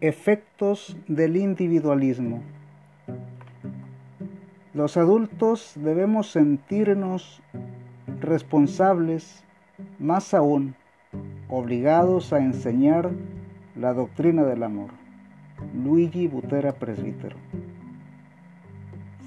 Efectos 0.00 0.96
del 1.08 1.36
individualismo. 1.36 2.40
Los 4.72 4.96
adultos 4.96 5.72
debemos 5.74 6.30
sentirnos 6.30 7.42
responsables, 8.20 9.42
más 9.98 10.34
aún, 10.34 10.76
obligados 11.48 12.32
a 12.32 12.38
enseñar 12.38 13.10
la 13.74 13.92
doctrina 13.92 14.44
del 14.44 14.62
amor. 14.62 14.90
Luigi 15.74 16.28
Butera 16.28 16.74
Presbítero. 16.74 17.36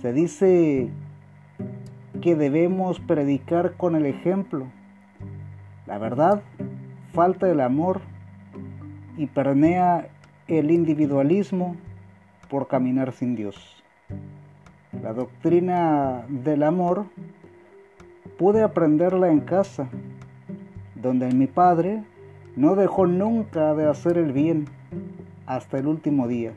Se 0.01 0.14
dice 0.14 0.89
que 2.21 2.38
debemos 2.38 3.01
predicar 3.01 3.74
con 3.75 3.97
el 3.97 4.06
ejemplo. 4.06 4.68
La 5.86 5.97
verdad, 5.97 6.43
falta 7.11 7.51
el 7.51 7.60
amor 7.60 8.00
y 9.18 9.25
pernea 9.25 10.07
el 10.60 10.69
individualismo 10.69 11.78
por 12.50 12.68
caminar 12.68 13.14
sin 13.14 13.36
Dios. 13.36 13.82
La 15.01 15.14
doctrina 15.14 16.25
del 16.28 16.64
amor 16.64 17.05
pude 18.37 18.61
aprenderla 18.61 19.29
en 19.32 19.39
casa, 19.39 19.87
donde 20.95 21.32
mi 21.32 21.47
padre 21.47 22.04
no 22.57 22.75
dejó 22.75 23.07
nunca 23.07 23.73
de 23.75 23.87
hacer 23.87 24.18
el 24.18 24.33
bien 24.33 24.65
hasta 25.45 25.78
el 25.78 25.87
último 25.87 26.28
día. 26.28 26.51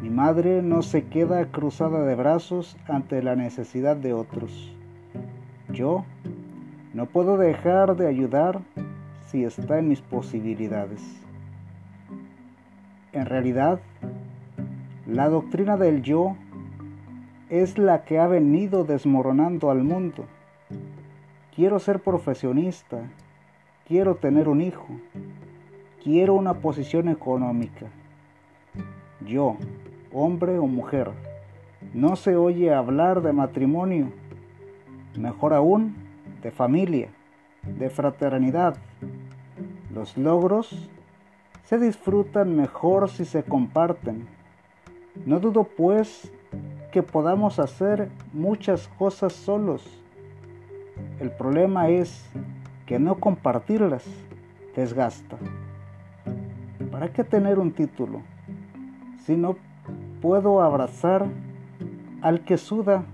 Mi 0.00 0.08
madre 0.08 0.62
no 0.62 0.82
se 0.82 1.04
queda 1.04 1.46
cruzada 1.46 2.04
de 2.04 2.14
brazos 2.14 2.76
ante 2.86 3.24
la 3.24 3.34
necesidad 3.34 3.96
de 3.96 4.12
otros. 4.12 4.72
Yo 5.68 6.04
no 6.92 7.06
puedo 7.06 7.38
dejar 7.38 7.96
de 7.96 8.06
ayudar 8.06 8.60
si 9.26 9.42
está 9.42 9.80
en 9.80 9.88
mis 9.88 10.00
posibilidades. 10.00 11.23
En 13.14 13.26
realidad, 13.26 13.78
la 15.06 15.28
doctrina 15.28 15.76
del 15.76 16.02
yo 16.02 16.34
es 17.48 17.78
la 17.78 18.02
que 18.02 18.18
ha 18.18 18.26
venido 18.26 18.82
desmoronando 18.82 19.70
al 19.70 19.84
mundo. 19.84 20.24
Quiero 21.54 21.78
ser 21.78 22.00
profesionista, 22.00 23.08
quiero 23.86 24.16
tener 24.16 24.48
un 24.48 24.60
hijo, 24.60 24.88
quiero 26.02 26.34
una 26.34 26.54
posición 26.54 27.08
económica. 27.08 27.86
Yo, 29.24 29.58
hombre 30.12 30.58
o 30.58 30.66
mujer, 30.66 31.12
no 31.92 32.16
se 32.16 32.34
oye 32.34 32.74
hablar 32.74 33.22
de 33.22 33.32
matrimonio, 33.32 34.08
mejor 35.16 35.54
aún, 35.54 35.94
de 36.42 36.50
familia, 36.50 37.10
de 37.62 37.90
fraternidad. 37.90 38.76
Los 39.94 40.16
logros 40.16 40.90
se 41.64 41.78
disfrutan 41.78 42.56
mejor 42.56 43.08
si 43.08 43.24
se 43.24 43.42
comparten. 43.42 44.26
No 45.24 45.40
dudo 45.40 45.64
pues 45.64 46.30
que 46.92 47.02
podamos 47.02 47.58
hacer 47.58 48.10
muchas 48.32 48.88
cosas 48.98 49.32
solos. 49.32 49.82
El 51.20 51.30
problema 51.30 51.88
es 51.88 52.30
que 52.86 52.98
no 52.98 53.16
compartirlas 53.16 54.04
desgasta. 54.76 55.38
¿Para 56.90 57.12
qué 57.12 57.24
tener 57.24 57.58
un 57.58 57.72
título 57.72 58.20
si 59.24 59.36
no 59.36 59.56
puedo 60.20 60.62
abrazar 60.62 61.26
al 62.20 62.40
que 62.40 62.58
suda 62.58 63.04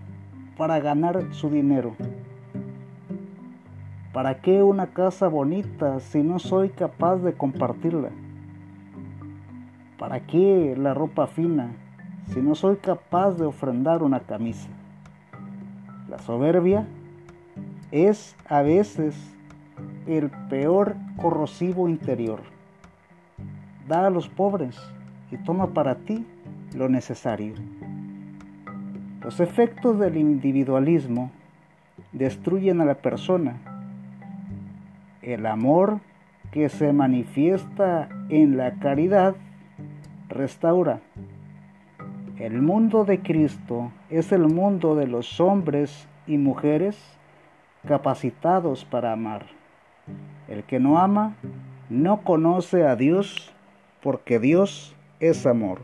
para 0.56 0.80
ganar 0.80 1.32
su 1.32 1.50
dinero? 1.50 1.94
¿Para 4.12 4.40
qué 4.40 4.62
una 4.62 4.88
casa 4.88 5.28
bonita 5.28 6.00
si 6.00 6.22
no 6.22 6.40
soy 6.40 6.70
capaz 6.70 7.18
de 7.18 7.32
compartirla? 7.32 8.10
¿Para 10.00 10.20
qué 10.20 10.74
la 10.78 10.94
ropa 10.94 11.26
fina 11.26 11.72
si 12.33 12.40
no 12.40 12.55
soy 12.55 12.77
capaz 12.77 13.33
de 13.33 13.44
ofrendar 13.44 14.02
una 14.02 14.20
camisa? 14.20 14.70
La 16.08 16.18
soberbia 16.18 16.86
es 17.90 18.34
a 18.48 18.62
veces 18.62 19.14
el 20.06 20.30
peor 20.48 20.96
corrosivo 21.18 21.86
interior. 21.86 22.40
Da 23.89 24.06
a 24.06 24.10
los 24.10 24.27
pobres 24.30 24.74
y 25.30 25.36
toma 25.36 25.74
para 25.74 25.96
ti 25.96 26.27
lo 26.74 26.89
necesario. 26.89 27.52
Los 29.22 29.39
efectos 29.39 29.98
del 29.98 30.16
individualismo 30.16 31.30
destruyen 32.12 32.80
a 32.80 32.86
la 32.86 32.94
persona. 32.94 33.58
El 35.20 35.44
amor 35.44 36.00
que 36.52 36.70
se 36.70 36.90
manifiesta 36.94 38.08
en 38.30 38.56
la 38.56 38.77
caridad 38.77 39.36
restaura. 40.30 41.01
El 42.39 42.63
mundo 42.63 43.05
de 43.05 43.20
Cristo 43.20 43.92
es 44.08 44.33
el 44.33 44.46
mundo 44.46 44.95
de 44.95 45.07
los 45.07 45.41
hombres 45.41 46.08
y 46.27 46.39
mujeres 46.39 46.96
capacitados 47.86 48.85
para 48.85 49.13
amar. 49.13 49.46
El 50.48 50.64
que 50.64 50.80
no 50.80 50.98
ama 50.98 51.35
no 51.90 52.23
conoce 52.23 52.86
a 52.86 52.96
Dios 52.96 53.52
porque 54.02 54.39
Dios 54.39 54.95
es 55.19 55.45
amor. 55.46 55.80